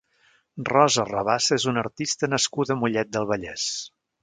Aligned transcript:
Rosa 0.69 1.05
Rabassa 1.09 1.59
és 1.61 1.67
una 1.73 1.85
artista 1.87 2.31
nascuda 2.33 2.77
a 2.77 2.79
Mollet 2.83 3.15
del 3.19 3.31
Vallès. 3.35 3.71